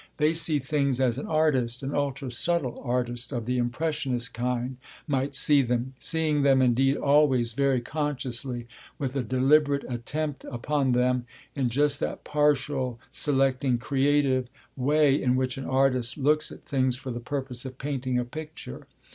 [0.17, 5.35] They see things as an artist, an ultra subtle artist of the impressionist kind, might
[5.35, 8.65] see them; seeing them indeed always very consciously
[8.97, 15.59] with a deliberate attempt upon them, in just that partial, selecting, creative way in which
[15.59, 18.87] an artist looks at things for the purpose of painting a picture.